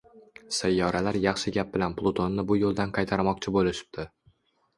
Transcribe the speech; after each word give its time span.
Sayyoralar 0.59 1.19
yaxshi 1.25 1.53
gap 1.57 1.69
bilan 1.75 1.97
Plutonni 1.99 2.47
bu 2.53 2.59
yoʻldan 2.63 2.95
qaytarmoqchi 2.97 3.55
boʻlishibdi 3.59 4.09